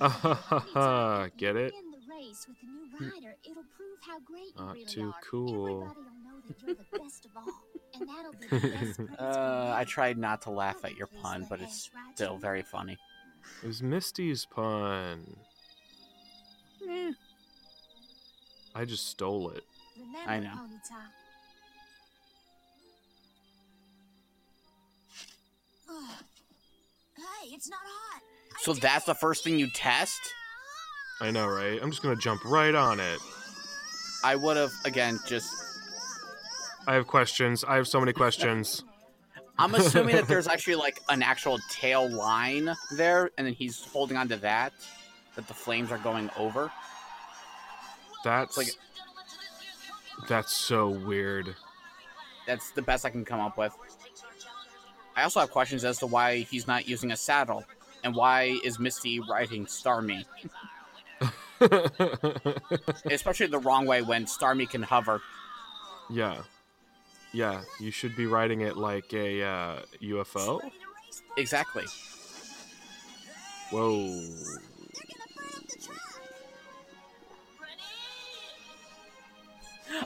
Ha, 0.00 0.08
ha, 0.08 0.58
ha, 0.74 1.28
Get 1.36 1.56
it? 1.56 1.72
Win 1.74 1.90
the 1.92 1.98
race 2.12 2.46
with 2.48 2.56
the 2.60 2.66
new 2.66 3.10
rider, 3.14 3.36
it'll 3.44 3.62
prove 3.76 3.98
how 4.04 4.18
great 4.20 4.46
you 4.46 4.52
Not 4.64 4.72
really 4.74 4.84
too 4.86 5.08
are. 5.08 5.20
cool. 5.30 5.82
Everybody 5.82 6.00
will 6.00 6.04
know 6.24 6.40
that 6.48 6.56
you're 6.66 6.74
the 6.74 6.98
best 6.98 7.24
of 7.26 7.30
all, 7.36 7.44
and 7.94 8.08
that'll 8.08 8.32
be 8.32 8.46
the 8.48 8.68
best 8.68 8.96
prize 8.96 9.18
Uh, 9.18 9.72
I 9.76 9.84
tried 9.84 10.18
not 10.18 10.42
to 10.42 10.50
laugh 10.50 10.84
at 10.84 10.96
your 10.96 11.08
pun, 11.22 11.46
but 11.48 11.60
it's 11.60 11.90
still 12.14 12.36
very 12.36 12.62
funny. 12.62 12.96
It 13.62 13.66
was 13.66 13.82
Misty's 13.82 14.44
pun. 14.46 15.36
Eh, 16.88 17.12
I 18.74 18.84
just 18.84 19.08
stole 19.08 19.50
it. 19.50 19.64
Remember, 19.96 20.30
I 20.30 20.40
know. 20.40 20.50
Ponyta. 20.50 20.98
Hey, 27.16 27.54
it's 27.54 27.68
not 27.68 27.80
hot. 27.84 28.22
So 28.60 28.74
did 28.74 28.82
that's 28.82 29.04
the 29.04 29.14
first 29.14 29.44
thing 29.44 29.58
you 29.58 29.68
test? 29.70 30.20
I 31.20 31.30
know, 31.30 31.46
right? 31.46 31.78
I'm 31.82 31.90
just 31.90 32.02
gonna 32.02 32.16
jump 32.16 32.44
right 32.44 32.74
on 32.74 33.00
it. 33.00 33.18
I 34.24 34.36
would 34.36 34.56
have, 34.56 34.72
again, 34.84 35.18
just. 35.26 35.52
I 36.86 36.94
have 36.94 37.06
questions. 37.06 37.64
I 37.64 37.76
have 37.76 37.86
so 37.86 38.00
many 38.00 38.12
questions. 38.12 38.84
I'm 39.58 39.74
assuming 39.74 40.16
that 40.16 40.26
there's 40.28 40.48
actually 40.48 40.76
like 40.76 41.00
an 41.08 41.22
actual 41.22 41.58
tail 41.70 42.08
line 42.08 42.74
there, 42.96 43.30
and 43.36 43.46
then 43.46 43.54
he's 43.54 43.84
holding 43.84 44.16
on 44.16 44.28
to 44.28 44.36
that, 44.38 44.72
that 45.36 45.46
the 45.48 45.54
flames 45.54 45.90
are 45.90 45.98
going 45.98 46.30
over. 46.36 46.70
That's 48.24 48.56
like- 48.56 48.76
that's 50.28 50.52
so 50.56 50.88
weird. 50.90 51.54
That's 52.46 52.70
the 52.72 52.82
best 52.82 53.04
I 53.04 53.10
can 53.10 53.24
come 53.24 53.40
up 53.40 53.56
with. 53.56 53.74
I 55.16 55.22
also 55.24 55.40
have 55.40 55.50
questions 55.50 55.84
as 55.84 55.98
to 55.98 56.06
why 56.06 56.38
he's 56.38 56.66
not 56.66 56.86
using 56.88 57.12
a 57.12 57.16
saddle, 57.16 57.64
and 58.04 58.14
why 58.14 58.58
is 58.64 58.78
Misty 58.78 59.20
riding 59.20 59.66
Starmie, 59.66 60.24
especially 63.10 63.46
the 63.46 63.58
wrong 63.58 63.86
way 63.86 64.02
when 64.02 64.24
Starmie 64.26 64.68
can 64.68 64.82
hover. 64.82 65.20
yeah, 66.10 66.42
yeah. 67.32 67.62
You 67.80 67.90
should 67.90 68.16
be 68.16 68.26
riding 68.26 68.60
it 68.62 68.76
like 68.76 69.12
a 69.12 69.42
uh, 69.42 69.80
UFO. 70.02 70.60
Ready 70.62 70.70
to 70.70 70.76
race, 71.08 71.22
Ponyta? 71.22 71.38
Exactly. 71.38 71.84
Whoa. 73.70 74.28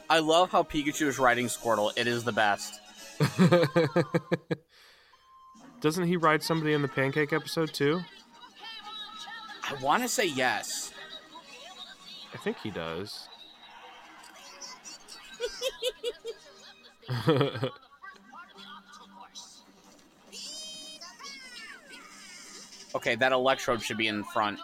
I 0.08 0.20
love 0.20 0.50
how 0.50 0.62
Pikachu 0.62 1.06
is 1.06 1.18
riding 1.18 1.46
Squirtle. 1.46 1.92
It 1.96 2.06
is 2.06 2.24
the 2.24 2.32
best. 2.32 2.80
Doesn't 5.80 6.06
he 6.06 6.16
ride 6.16 6.42
somebody 6.42 6.72
in 6.72 6.82
the 6.82 6.88
pancake 6.88 7.32
episode 7.32 7.72
too? 7.72 8.00
I 9.68 9.74
want 9.82 10.02
to 10.02 10.08
say 10.08 10.26
yes. 10.26 10.92
I 12.34 12.38
think 12.38 12.58
he 12.58 12.70
does. 12.70 13.28
Okay, 22.94 23.14
that 23.16 23.32
electrode 23.32 23.82
should 23.82 23.98
be 23.98 24.08
in 24.08 24.24
front. 24.24 24.58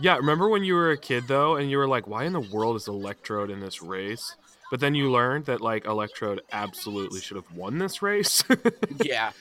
yeah, 0.00 0.16
remember 0.16 0.48
when 0.48 0.62
you 0.62 0.74
were 0.74 0.92
a 0.92 0.96
kid 0.96 1.24
though, 1.26 1.56
and 1.56 1.70
you 1.70 1.78
were 1.78 1.88
like, 1.88 2.06
"Why 2.06 2.24
in 2.24 2.32
the 2.32 2.40
world 2.40 2.76
is 2.76 2.86
Electrode 2.86 3.50
in 3.50 3.60
this 3.60 3.82
race?" 3.82 4.36
But 4.70 4.80
then 4.80 4.94
you 4.94 5.10
learned 5.10 5.44
that 5.46 5.60
like 5.60 5.84
Electrode 5.86 6.40
absolutely 6.52 7.20
should 7.20 7.36
have 7.36 7.50
won 7.54 7.78
this 7.78 8.02
race 8.02 8.42
Yeah. 9.02 9.32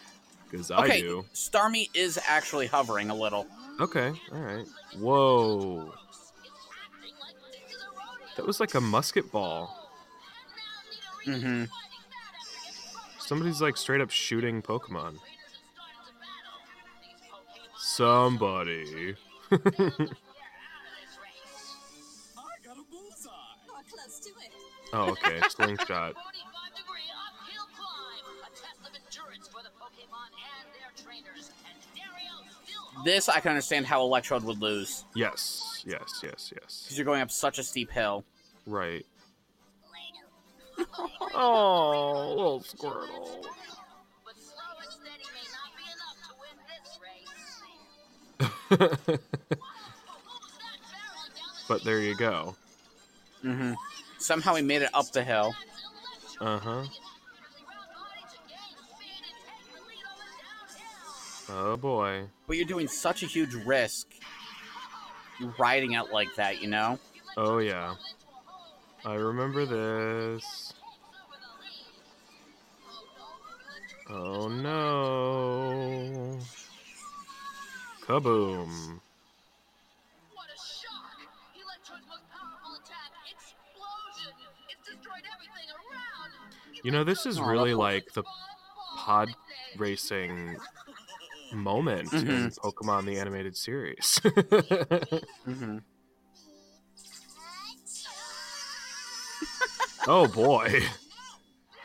because 0.50 0.70
I 0.70 0.86
Okay, 0.86 1.02
do. 1.02 1.26
Starmie 1.34 1.90
is 1.94 2.20
actually 2.28 2.68
hovering 2.68 3.10
a 3.10 3.16
little. 3.16 3.48
Okay, 3.80 4.12
all 4.32 4.40
right. 4.40 4.66
Whoa, 5.00 5.94
that 8.38 8.46
was 8.46 8.60
like 8.60 8.76
a 8.76 8.82
musket 8.82 9.32
ball. 9.32 9.90
Mm-hmm. 11.26 11.64
Somebody's 13.20 13.62
like 13.62 13.78
straight 13.78 14.02
up 14.02 14.12
shooting 14.12 14.62
Pokemon. 14.62 15.16
Somebody. 17.78 19.16
I 22.74 22.76
got 22.76 22.86
a 22.86 22.92
bullseye. 22.92 23.30
Oh, 23.70 23.82
close 23.92 24.20
to 24.20 24.30
it. 24.30 24.52
Oh, 24.94 25.10
okay. 25.12 25.40
Slingshot. 25.50 25.88
45 25.88 26.16
degree 26.76 27.10
uphill 27.30 27.68
climb. 27.76 28.26
A 28.42 28.50
test 28.50 28.80
of 28.82 28.96
endurance 28.96 29.48
for 29.48 29.62
the 29.62 29.70
Pokemon 29.80 30.34
and 30.34 30.68
their 30.74 30.92
trainers. 31.04 31.52
And 31.70 31.78
Dario 31.96 33.04
This 33.06 33.30
I 33.30 33.40
can 33.40 33.50
understand 33.52 33.86
how 33.86 34.02
Electrode 34.02 34.44
would 34.44 34.60
lose 34.60 35.06
Yes, 35.16 35.84
yes, 35.86 36.22
yes, 36.24 36.52
yes. 36.56 36.84
because 36.84 36.98
you're 36.98 37.06
going 37.06 37.22
up 37.22 37.30
such 37.32 37.60
a 37.60 37.64
steep 37.64 37.92
hill. 37.92 38.24
Right. 38.66 39.06
Oh, 41.36 42.30
little 42.36 42.62
Squirtle. 42.62 43.46
But 44.26 44.36
slow 44.40 44.80
and 44.82 44.92
steady 44.92 45.28
may 45.30 45.46
not 45.54 45.70
be 45.78 45.84
enough 45.94 46.18
to 46.26 46.34
win 46.42 46.58
this 46.70 47.00
race. 49.10 49.20
but 51.68 51.84
there 51.84 52.00
you 52.00 52.16
go. 52.16 52.56
Mm-hmm. 53.44 53.74
Somehow 54.20 54.56
he 54.56 54.62
made 54.62 54.82
it 54.82 54.90
up 54.94 55.12
the 55.12 55.24
hill. 55.24 55.54
Uh 56.40 56.60
huh. 56.60 56.84
Oh 61.50 61.78
boy. 61.78 62.24
But 62.48 62.58
you're 62.58 62.66
doing 62.66 62.88
such 62.88 63.22
a 63.24 63.26
huge 63.26 63.54
risk. 63.54 64.08
You're 65.40 65.54
riding 65.60 65.94
it 65.94 66.12
like 66.12 66.34
that, 66.36 66.62
you 66.62 66.70
know? 66.70 67.00
Oh 67.38 67.58
yeah. 67.60 67.96
I 69.06 69.16
remember 69.16 69.66
this. 69.66 70.74
Oh 74.10 74.48
no. 74.48 76.40
Kaboom. 78.06 79.00
You 86.84 86.92
know, 86.92 87.04
this 87.04 87.26
is 87.26 87.40
really 87.40 87.74
like 87.74 88.12
the 88.14 88.24
pod 88.98 89.30
racing 89.78 90.58
moment 91.54 92.12
in 92.14 92.26
Mhm. 92.26 92.60
Pokemon 92.60 93.06
the 93.06 93.18
animated 93.20 93.56
series. 93.56 94.20
Mm-hmm. 95.48 95.78
oh 100.08 100.28
boy. 100.28 100.82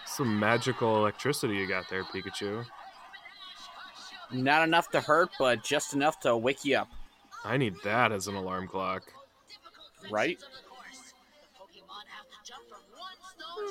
Some 0.06 0.38
magical 0.40 0.96
electricity 0.96 1.54
you 1.56 1.66
got 1.68 1.88
there, 1.88 2.04
Pikachu. 2.04 2.64
Not 4.32 4.62
enough 4.66 4.90
to 4.90 5.00
hurt, 5.00 5.30
but 5.38 5.62
just 5.62 5.94
enough 5.94 6.18
to 6.20 6.36
wake 6.36 6.64
you 6.64 6.76
up, 6.78 6.88
I 7.44 7.56
need 7.56 7.74
that 7.84 8.10
as 8.12 8.26
an 8.26 8.34
alarm 8.34 8.66
clock. 8.68 9.04
right? 10.10 10.42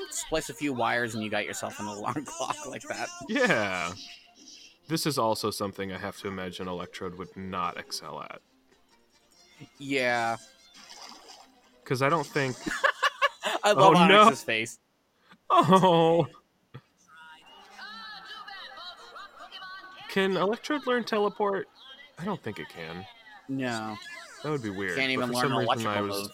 Splice 0.10 0.50
a 0.50 0.54
few 0.54 0.74
wires 0.74 1.16
and 1.16 1.24
you 1.24 1.30
got 1.30 1.46
yourself 1.46 1.80
an 1.80 1.86
alarm 1.86 2.26
clock 2.26 2.56
like 2.68 2.82
that. 2.84 3.08
Yeah. 3.28 3.92
This 4.88 5.06
is 5.06 5.18
also 5.18 5.52
something 5.52 5.92
I 5.92 5.98
have 5.98 6.18
to 6.20 6.28
imagine 6.28 6.68
Electrode 6.68 7.18
would 7.18 7.36
not 7.36 7.78
excel 7.78 8.22
at. 8.22 8.40
Yeah. 9.78 10.38
Because 11.84 12.02
I 12.02 12.10
don't 12.10 12.26
think. 12.26 12.56
I 13.64 13.72
love 13.74 13.96
Oh, 13.96 14.08
no. 14.08 14.26
Onix's 14.26 14.44
face. 14.44 14.80
Oh! 15.50 16.28
Can 20.10 20.38
Electrode 20.38 20.88
learn 20.88 21.04
teleport? 21.04 21.68
I 22.18 22.26
don't 22.26 22.42
think 22.42 22.60
it 22.60 22.68
can. 22.70 23.06
No. 23.48 23.96
That 24.44 24.52
would 24.52 24.64
be 24.64 24.70
weird. 24.70 24.98
Can't 24.98 25.12
even 25.12 25.32
learn 25.32 25.44
some 25.44 25.54
an 25.54 25.64
electrical 25.64 25.92
I 25.92 26.02
move. 26.02 26.30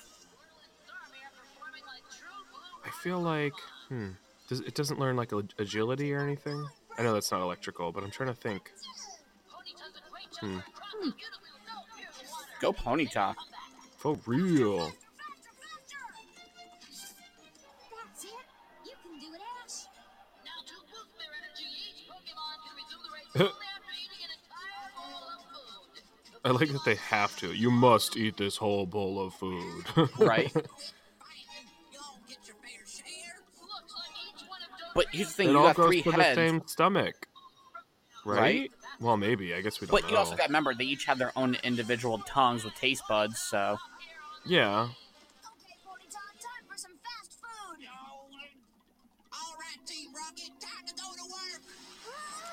I 3.04 3.06
feel 3.06 3.20
like. 3.20 3.54
Hmm. 3.90 4.12
Does, 4.48 4.62
it 4.62 4.76
doesn't 4.76 4.98
learn 4.98 5.18
like 5.18 5.34
agility 5.60 6.14
or 6.14 6.22
anything? 6.22 6.66
I 6.98 7.04
know 7.04 7.14
that's 7.14 7.34
not 7.34 7.42
electrical, 7.42 7.92
but 7.92 8.02
I'm 8.02 8.12
trying 8.12 8.30
to 8.30 8.34
think. 8.34 8.72
Hmm. 10.40 10.60
Go 12.62 12.72
Ponyta. 12.72 13.36
For 13.98 14.18
real. 14.26 14.80
That's 14.80 14.94
it. 18.24 18.30
You 18.86 18.94
can 19.04 19.20
do 19.20 19.34
it, 19.34 19.42
Ash. 19.66 19.84
Now 20.46 20.64
to 20.66 20.74
boost 20.88 21.12
their 21.20 21.28
energy, 21.44 21.68
each 21.90 22.08
Pokemon 22.08 22.56
can 22.64 22.74
resume 22.80 23.04
the 23.04 23.12
race 23.12 23.28
only 23.36 23.68
after 23.76 23.92
eating 24.00 24.24
an 24.24 24.32
entire 24.40 24.88
bowl 24.96 25.28
of 25.28 25.44
food. 25.52 26.00
I 26.46 26.52
like 26.52 26.72
that 26.72 26.86
they 26.86 26.96
have 26.96 27.36
to. 27.42 27.52
You 27.54 27.70
must 27.70 28.16
eat 28.16 28.38
this 28.38 28.56
whole 28.56 28.86
bowl 28.86 29.20
of 29.20 29.34
food. 29.34 29.84
Right. 30.26 30.54
But 34.96 35.08
here's 35.12 35.30
the 35.30 35.34
thing, 35.34 35.50
it 35.50 35.52
you 35.52 35.58
all 35.58 35.68
got 35.68 35.76
goes 35.76 35.88
three 35.88 36.02
to 36.04 36.12
the 36.12 36.24
heads. 36.24 36.36
same 36.36 36.62
stomach. 36.66 37.28
Right? 38.26 38.40
Right? 38.40 38.72
Well, 39.00 39.18
maybe. 39.18 39.54
I 39.54 39.62
guess 39.62 39.82
we 39.82 39.88
don't 39.88 39.94
know. 39.94 40.02
But 40.02 40.04
know. 40.08 40.12
you 40.12 40.18
also 40.18 40.36
got 40.36 40.44
to 40.44 40.50
remember 40.50 40.74
they 40.74 40.86
each 40.86 41.06
have 41.06 41.18
their 41.18 41.32
own 41.36 41.58
individual 41.64 42.20
tongues 42.20 42.64
with 42.64 42.76
taste 42.76 43.04
buds, 43.10 43.40
so 43.40 43.78
Yeah. 44.46 44.84
Okay, 44.84 44.92
Ponyta, 45.86 46.12
time 46.12 46.66
for 46.70 46.78
some 46.78 46.92
fast 47.04 47.40
food. 47.40 47.88
All 49.34 49.56
right, 49.60 49.86
Team 49.86 50.10
Rocket, 50.14 50.52
time 50.60 50.86
to 50.88 50.94
go 50.94 51.02
to 51.02 51.24
work. 51.30 51.62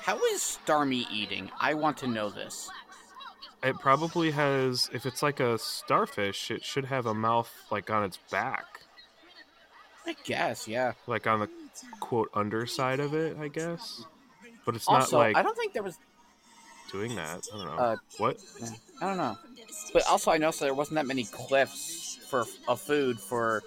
how 0.01 0.17
is 0.33 0.59
Starmie 0.65 1.05
eating? 1.11 1.49
I 1.59 1.73
want 1.73 1.97
to 1.97 2.07
know 2.07 2.29
this. 2.29 2.69
It 3.63 3.77
probably 3.77 4.31
has 4.31 4.89
if 4.91 5.05
it's 5.05 5.21
like 5.21 5.39
a 5.39 5.57
starfish, 5.59 6.49
it 6.49 6.65
should 6.65 6.85
have 6.85 7.05
a 7.05 7.13
mouth 7.13 7.51
like 7.69 7.91
on 7.91 8.03
its 8.03 8.17
back. 8.31 8.65
I 10.05 10.15
guess, 10.23 10.67
yeah. 10.67 10.93
Like 11.05 11.27
on 11.27 11.41
the 11.41 11.49
quote 11.99 12.29
underside 12.33 12.99
of 12.99 13.13
it, 13.13 13.37
I 13.39 13.47
guess. 13.47 14.03
But 14.65 14.75
it's 14.75 14.87
also, 14.87 15.17
not 15.17 15.23
like 15.25 15.35
I 15.35 15.41
don't 15.41 15.57
think 15.57 15.73
there 15.73 15.83
was. 15.83 15.97
doing 16.91 17.15
that. 17.15 17.47
I 17.53 17.57
don't 17.57 17.65
know. 17.65 17.83
Uh, 17.83 17.95
what? 18.17 18.37
I 19.01 19.07
don't 19.07 19.17
know. 19.17 19.37
But 19.93 20.07
also, 20.07 20.31
I 20.31 20.37
noticed 20.37 20.59
there 20.59 20.73
wasn't 20.73 20.95
that 20.95 21.07
many 21.07 21.23
cliffs 21.25 22.19
for 22.29 22.45
of 22.67 22.79
food 22.79 23.19
for 23.19 23.63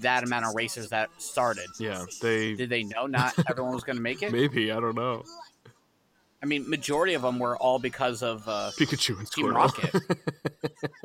that 0.00 0.24
amount 0.24 0.46
of 0.46 0.54
racers 0.54 0.90
that 0.90 1.10
started. 1.18 1.66
Yeah, 1.78 2.04
they 2.20 2.54
Did 2.54 2.70
they 2.70 2.84
know 2.84 3.06
not 3.06 3.34
everyone 3.50 3.74
was 3.74 3.84
going 3.84 3.96
to 3.96 4.02
make 4.02 4.22
it? 4.22 4.32
maybe, 4.32 4.72
I 4.72 4.80
don't 4.80 4.96
know. 4.96 5.24
I 6.42 6.46
mean, 6.46 6.68
majority 6.68 7.14
of 7.14 7.22
them 7.22 7.38
were 7.38 7.56
all 7.56 7.78
because 7.78 8.22
of 8.22 8.48
uh, 8.48 8.70
Pikachu 8.78 9.18
and 9.18 9.30
Team 9.30 9.46
Squirtle. 9.46 9.54
Rocket. 9.54 9.94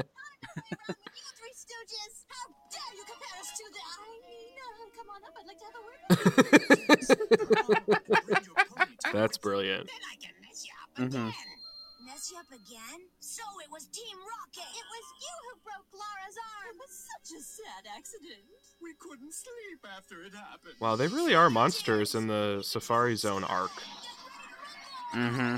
You! 1.86 2.06
How 2.28 2.46
dare 2.74 2.94
you 2.98 3.04
compare 3.06 3.38
us 3.40 3.50
to 3.56 3.64
the... 3.70 3.82
I 3.86 4.10
know, 4.58 4.72
come 4.98 5.10
on 5.14 5.22
up, 5.22 5.36
I'd 5.38 5.46
like 5.46 5.60
to 5.62 5.66
have 5.70 5.78
a 5.78 5.84
word 5.86 6.00
with 6.10 6.18
you. 8.48 8.54
That's 9.14 9.38
brilliant. 9.38 9.86
Then 9.88 10.04
I 10.12 10.16
can 10.18 10.34
mess 10.42 10.66
you 10.66 10.74
up 10.82 10.90
Mhm. 11.12 11.34
Mess 12.06 12.32
you 12.32 12.38
up 12.38 12.50
again? 12.50 13.00
So 13.20 13.44
it 13.64 13.70
was 13.72 13.86
Team 13.88 14.18
Rocket! 14.18 14.70
It 14.74 14.86
was 14.90 15.06
you 15.22 15.36
who 15.46 15.60
broke 15.64 15.90
Lara's 15.94 16.38
arm! 16.58 16.76
It 16.76 16.80
was 16.80 16.94
such 17.06 17.38
a 17.38 17.42
sad 17.42 17.86
accident. 17.98 18.46
We 18.82 18.94
couldn't 19.00 19.34
sleep 19.34 19.86
after 19.98 20.22
it 20.24 20.34
happened. 20.34 20.76
Wow, 20.80 20.96
they 20.96 21.08
really 21.08 21.34
are 21.36 21.50
monsters 21.50 22.16
in 22.16 22.28
the 22.28 22.62
Safari 22.64 23.16
Zone 23.16 23.44
arc. 23.44 23.72
mm-hmm. 25.14 25.58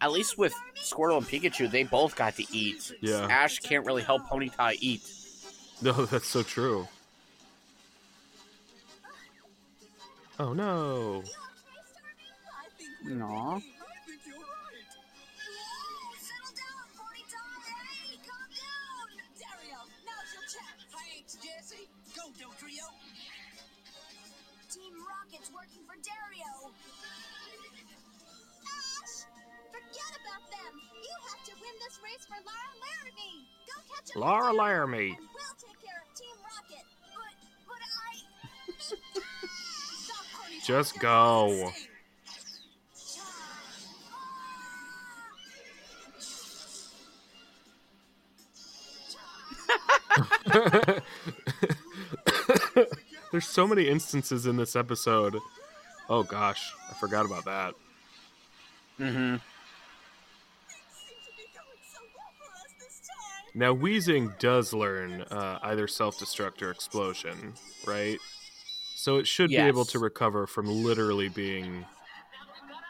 At 0.00 0.12
least 0.12 0.38
with 0.38 0.54
Squirtle 0.76 1.18
and 1.18 1.26
Pikachu, 1.26 1.70
they 1.70 1.82
both 1.82 2.16
got 2.16 2.36
to 2.36 2.44
eat. 2.56 2.92
Yeah. 3.00 3.26
Ash 3.30 3.58
can't 3.58 3.84
really 3.84 4.02
help 4.02 4.22
Ponyta 4.22 4.76
eat. 4.80 5.02
No, 5.82 5.92
that's 6.06 6.26
so 6.26 6.42
true. 6.42 6.88
Oh 10.38 10.54
no. 10.54 11.22
Aw. 13.10 13.60
Win 31.70 31.78
this 31.86 32.00
race 32.02 32.26
for 32.26 32.34
Lara 32.46 32.74
Laramie! 32.80 33.46
Go 33.66 33.74
catch 33.94 34.10
up 34.10 34.16
Lara 34.16 34.52
Laramie. 34.52 35.10
And 35.10 35.18
we'll 35.18 35.54
take 35.58 35.78
care 35.84 36.02
of 36.02 36.08
Team 36.18 36.36
Rocket! 36.42 36.84
But, 37.14 37.34
but 37.68 37.80
I... 37.96 37.98
Stop, 40.02 40.24
Ponyta! 40.42 40.66
Just 40.66 40.98
go. 40.98 41.70
There's 53.30 53.46
so 53.46 53.66
many 53.66 53.88
instances 53.88 54.46
in 54.46 54.56
this 54.56 54.74
episode. 54.74 55.38
Oh 56.08 56.24
gosh, 56.24 56.72
I 56.90 56.94
forgot 56.94 57.24
about 57.24 57.44
that. 57.44 57.74
Mm-hmm. 58.98 59.36
Seems 60.90 61.24
to 61.24 61.30
be 61.36 61.44
going 61.54 61.82
so 61.92 62.00
well 62.16 62.32
for 62.36 62.50
us 62.50 62.72
this 62.80 63.00
time! 63.06 63.39
Now 63.54 63.74
Weezing 63.74 64.38
does 64.38 64.72
learn 64.72 65.22
uh, 65.22 65.58
either 65.62 65.88
self-destruct 65.88 66.62
or 66.62 66.70
explosion, 66.70 67.54
right? 67.86 68.18
So 68.94 69.16
it 69.16 69.26
should 69.26 69.50
be 69.50 69.56
able 69.56 69.84
to 69.86 69.98
recover 69.98 70.46
from 70.46 70.66
literally 70.84 71.28
being 71.28 71.84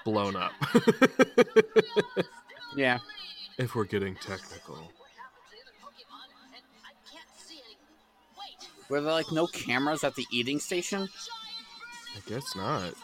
blown 0.05 0.37
up. 0.37 0.53
Yeah. 2.77 2.99
if 3.59 3.75
we're 3.75 3.85
getting 3.85 4.15
technical. 4.15 4.77
What 4.77 5.11
happened 5.17 5.43
to 5.51 5.57
the 5.57 5.61
other 5.65 5.73
Pokemon? 5.83 6.55
And 6.55 6.63
I 6.87 7.11
can't 7.11 7.29
see 7.37 7.61
any. 7.67 7.77
Wait, 8.39 8.69
Were 8.89 9.01
there 9.01 9.13
like 9.13 9.33
no 9.33 9.49
cameras 9.49 10.05
at 10.05 10.15
the 10.15 10.25
eating 10.31 10.61
station? 10.61 11.09
I 12.17 12.31
guess 12.31 12.55
not. 12.55 12.95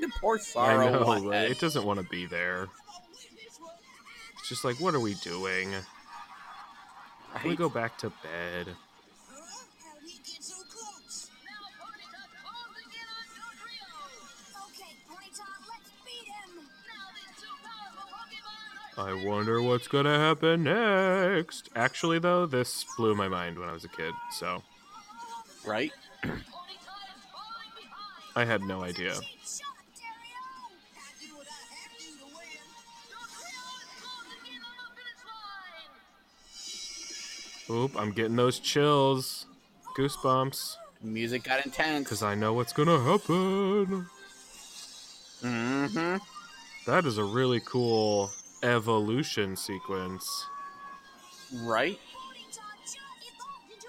The 0.00 0.10
poor 0.20 0.38
sorrow. 0.40 0.86
I 0.86 0.90
know, 0.90 1.04
one 1.04 1.26
right? 1.26 1.50
It 1.50 1.58
doesn't 1.58 1.84
want 1.84 2.00
to 2.00 2.06
be 2.06 2.26
there. 2.26 2.68
It's 4.38 4.48
just 4.48 4.64
like, 4.64 4.80
what 4.80 4.94
are 4.94 5.00
we 5.00 5.14
doing? 5.14 5.74
Can 7.36 7.50
we 7.50 7.56
go 7.56 7.68
back 7.68 7.96
to 7.98 8.10
bed? 8.10 8.74
I 19.00 19.14
wonder 19.14 19.62
what's 19.62 19.88
gonna 19.88 20.18
happen 20.18 20.64
next. 20.64 21.70
Actually, 21.74 22.18
though, 22.18 22.44
this 22.44 22.84
blew 22.98 23.14
my 23.14 23.28
mind 23.28 23.58
when 23.58 23.66
I 23.68 23.72
was 23.72 23.84
a 23.84 23.88
kid, 23.88 24.12
so 24.32 24.62
Right? 25.64 25.90
I 28.36 28.44
had 28.44 28.60
no 28.62 28.82
idea. 28.82 29.12
I 29.12 29.14
do 29.16 29.22
what 31.34 31.46
I 31.48 31.56
have 31.74 31.96
to 31.98 32.04
to 37.68 37.74
win. 37.74 37.84
Oop, 37.84 37.96
I'm 37.98 38.12
getting 38.12 38.36
those 38.36 38.58
chills, 38.58 39.46
goosebumps, 39.96 40.76
Music 41.02 41.42
got 41.42 41.64
intense. 41.64 42.04
because 42.04 42.22
I 42.22 42.34
know 42.34 42.52
what's 42.52 42.74
gonna 42.74 43.00
happen. 43.02 44.06
Mm-hmm. 45.42 46.16
That 46.86 47.06
is 47.06 47.16
a 47.16 47.24
really 47.24 47.60
cool 47.64 48.30
evolution 48.62 49.56
sequence. 49.56 50.46
Right? 51.62 51.98
Ponyta 51.98 52.60
just 52.84 52.98
evolved 53.22 53.72
into 53.72 53.88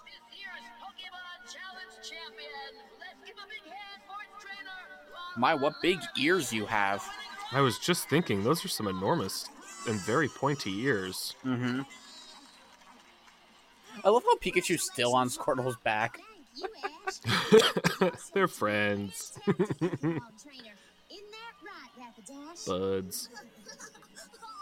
this 0.05 0.21
year's 0.35 0.65
Pokemon 0.81 1.39
Challenge 1.47 1.95
champion. 2.03 2.71
Let's 2.99 3.21
give 3.25 3.35
a 3.35 3.47
big 3.49 3.63
hand 3.71 4.01
for 4.07 4.17
its 4.23 4.43
trainer. 4.43 4.79
My, 5.37 5.53
what 5.55 5.73
big 5.81 5.99
ears 6.19 6.51
you 6.53 6.65
have. 6.65 7.03
I 7.53 7.61
was 7.61 7.77
just 7.79 8.07
thinking, 8.09 8.43
those 8.43 8.63
are 8.63 8.67
some 8.69 8.87
enormous 8.87 9.49
and 9.87 9.99
very 10.01 10.27
pointy 10.29 10.71
ears. 10.81 11.35
Mm-hmm. 11.45 11.81
I 14.03 14.09
love 14.09 14.23
how 14.23 14.35
Pikachu's 14.37 14.83
still 14.83 15.13
on 15.15 15.29
Squirtle's 15.29 15.77
back. 15.83 16.19
Thank 17.21 17.51
you, 17.51 17.59
Ash. 18.07 18.29
They're 18.33 18.47
friends. 18.47 19.37
Buds. 22.27 22.67
oh, 22.67 23.01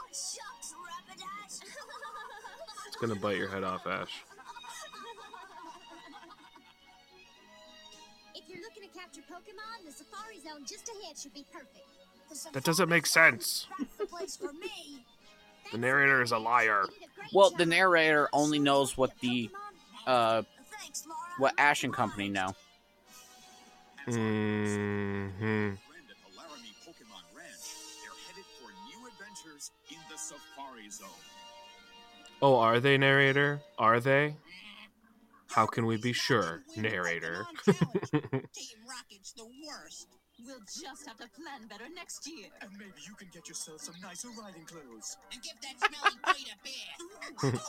shucks, 0.07 0.73
Rapidash. 0.73 1.61
It's 2.87 2.95
gonna 2.99 3.15
bite 3.15 3.37
your 3.37 3.49
head 3.49 3.63
off, 3.63 3.85
Ash. 3.87 4.23
If 8.35 8.43
you're 8.47 8.61
looking 8.61 8.83
to 8.83 8.89
capture 8.97 9.21
Pokemon, 9.21 9.85
the 9.85 9.91
Safari 9.91 10.39
Zone 10.39 10.65
just 10.67 10.89
ahead 10.89 11.17
should 11.17 11.33
be 11.33 11.45
perfect. 11.51 12.53
That 12.53 12.63
doesn't 12.63 12.89
make 12.89 13.05
sense. 13.05 13.67
The 13.97 14.05
place 14.05 14.37
for 14.37 14.53
me. 14.53 15.03
The 15.71 15.77
narrator 15.77 16.21
is 16.21 16.31
a 16.31 16.37
liar. 16.37 16.83
You 16.83 16.99
did 16.99 17.09
a 17.09 17.19
great 17.19 17.33
Well, 17.33 17.49
the 17.51 17.65
narrator 17.65 18.29
only 18.33 18.59
knows 18.59 18.97
what 18.97 19.11
the 19.19 19.49
uh 20.07 20.43
what 21.37 21.53
Ash 21.57 21.83
and 21.83 21.93
Company 21.93 22.29
know. 22.29 22.55
hmm 24.05 25.71
Zone. 30.91 31.07
Oh, 32.41 32.57
are 32.57 32.79
they 32.79 32.97
narrator? 32.97 33.61
Are 33.77 33.99
they? 33.99 34.35
How 35.51 35.65
can 35.65 35.85
we 35.85 35.97
be 35.97 36.13
sure, 36.13 36.61
narrator? 36.77 37.45
Team 37.65 37.75
Rocket's 38.87 39.33
the 39.35 39.45
worst. 39.67 40.07
We'll 40.45 40.59
just 40.59 41.05
have 41.07 41.17
to 41.17 41.27
plan 41.35 41.67
better 41.67 41.85
next 41.93 42.25
year. 42.27 42.47
And 42.61 42.69
maybe 42.77 42.91
you 43.05 43.13
can 43.15 43.27
get 43.33 43.49
yourself 43.49 43.81
some 43.81 43.95
nicer 44.01 44.29
riding 44.41 44.63
clothes. 44.63 45.17
And 45.33 45.41
give 45.41 45.53
that 45.61 45.75
smelly 45.79 46.35
Peter 47.41 47.51
beer. 47.51 47.61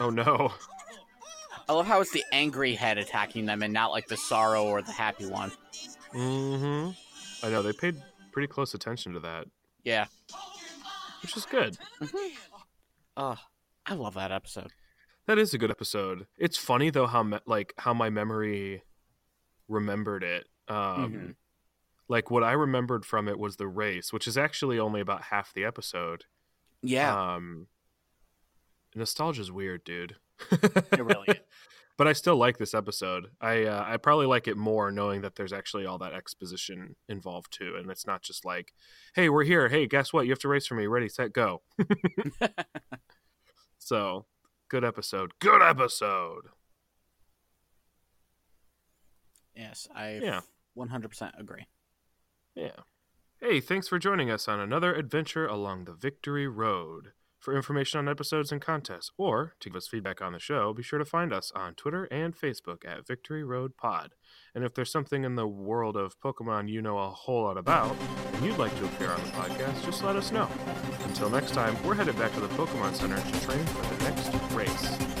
oh 0.00 0.10
no. 0.10 0.52
I 1.68 1.72
love 1.72 1.86
how 1.86 2.00
it's 2.00 2.12
the 2.12 2.24
angry 2.32 2.74
head 2.74 2.98
attacking 2.98 3.46
them 3.46 3.62
and 3.62 3.72
not 3.72 3.90
like 3.90 4.08
the 4.08 4.16
sorrow 4.16 4.64
or 4.64 4.82
the 4.82 4.92
happy 4.92 5.26
one. 5.26 5.50
Mm-hmm. 6.14 7.46
I 7.46 7.50
know 7.50 7.62
they 7.62 7.72
paid 7.72 7.96
pretty 8.32 8.48
close 8.48 8.74
attention 8.74 9.12
to 9.14 9.20
that, 9.20 9.46
Yeah. 9.84 10.06
Which 11.28 11.36
is 11.36 11.46
good. 11.46 11.76
Oh, 13.16 13.36
I 13.86 13.94
love 13.94 14.14
that 14.14 14.32
episode. 14.32 14.72
That 15.26 15.38
is 15.38 15.52
a 15.52 15.58
good 15.58 15.70
episode. 15.70 16.26
It's 16.38 16.56
funny 16.56 16.90
though 16.90 17.06
how 17.06 17.22
me- 17.22 17.38
like 17.46 17.74
how 17.78 17.92
my 17.92 18.08
memory 18.10 18.82
remembered 19.68 20.24
it. 20.24 20.46
Um, 20.68 21.12
Mhm. 21.12 21.34
Like 22.08 22.30
what 22.30 22.42
I 22.42 22.52
remembered 22.52 23.04
from 23.04 23.28
it 23.28 23.38
was 23.38 23.56
the 23.56 23.68
race, 23.68 24.12
which 24.12 24.26
is 24.26 24.38
actually 24.38 24.78
only 24.78 25.00
about 25.02 25.24
half 25.24 25.52
the 25.52 25.64
episode. 25.64 26.24
Yeah, 26.82 27.34
Um, 27.34 27.66
nostalgia's 28.94 29.52
weird, 29.52 29.84
dude. 29.84 30.16
it 30.50 31.04
really 31.04 31.26
is. 31.28 31.36
But 31.98 32.06
I 32.08 32.14
still 32.14 32.36
like 32.36 32.56
this 32.56 32.72
episode. 32.72 33.26
I 33.40 33.64
uh, 33.64 33.84
I 33.86 33.98
probably 33.98 34.26
like 34.26 34.48
it 34.48 34.56
more 34.56 34.90
knowing 34.90 35.20
that 35.22 35.34
there's 35.34 35.52
actually 35.52 35.84
all 35.84 35.98
that 35.98 36.14
exposition 36.14 36.96
involved 37.08 37.52
too, 37.52 37.74
and 37.76 37.90
it's 37.90 38.06
not 38.06 38.22
just 38.22 38.44
like, 38.46 38.72
"Hey, 39.14 39.28
we're 39.28 39.44
here. 39.44 39.68
Hey, 39.68 39.86
guess 39.86 40.12
what? 40.12 40.24
You 40.24 40.32
have 40.32 40.38
to 40.40 40.48
race 40.48 40.66
for 40.66 40.76
me. 40.76 40.86
Ready, 40.86 41.08
set, 41.08 41.32
go." 41.32 41.62
so, 43.78 44.26
good 44.70 44.84
episode. 44.84 45.32
Good 45.40 45.60
episode. 45.60 46.44
Yes, 49.54 49.88
I 49.94 50.18
Yeah. 50.22 50.40
100% 50.76 51.32
agree. 51.38 51.66
Yeah. 52.54 52.82
Hey, 53.40 53.60
thanks 53.60 53.88
for 53.88 53.98
joining 53.98 54.30
us 54.30 54.46
on 54.46 54.60
another 54.60 54.94
adventure 54.94 55.46
along 55.46 55.84
the 55.84 55.94
Victory 55.94 56.46
Road. 56.46 57.12
For 57.38 57.56
information 57.56 58.00
on 58.00 58.08
episodes 58.08 58.50
and 58.50 58.60
contests, 58.60 59.12
or 59.16 59.54
to 59.60 59.70
give 59.70 59.76
us 59.76 59.86
feedback 59.86 60.20
on 60.20 60.32
the 60.32 60.40
show, 60.40 60.72
be 60.72 60.82
sure 60.82 60.98
to 60.98 61.04
find 61.04 61.32
us 61.32 61.52
on 61.54 61.74
Twitter 61.74 62.04
and 62.10 62.36
Facebook 62.36 62.84
at 62.84 63.06
Victory 63.06 63.44
Road 63.44 63.76
Pod. 63.76 64.14
And 64.54 64.64
if 64.64 64.74
there's 64.74 64.90
something 64.90 65.24
in 65.24 65.36
the 65.36 65.46
world 65.46 65.96
of 65.96 66.18
Pokemon 66.20 66.68
you 66.68 66.82
know 66.82 66.98
a 66.98 67.10
whole 67.10 67.44
lot 67.44 67.56
about, 67.56 67.94
and 68.34 68.44
you'd 68.44 68.58
like 68.58 68.76
to 68.78 68.86
appear 68.86 69.10
on 69.10 69.22
the 69.22 69.30
podcast, 69.30 69.84
just 69.84 70.02
let 70.02 70.16
us 70.16 70.32
know. 70.32 70.48
Until 71.04 71.30
next 71.30 71.52
time, 71.52 71.80
we're 71.84 71.94
headed 71.94 72.18
back 72.18 72.34
to 72.34 72.40
the 72.40 72.48
Pokemon 72.48 72.94
Center 72.94 73.16
to 73.16 73.40
train 73.46 73.64
for 73.66 73.94
the 73.94 74.04
next 74.10 74.34
race. 74.52 75.17